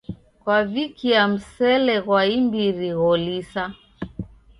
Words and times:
Kwavikia 0.43 1.21
msele 1.31 1.95
ghwa 2.05 2.21
imbiri 2.37 2.89
gholisa. 2.99 3.63